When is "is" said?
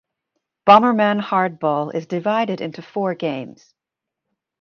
1.93-2.07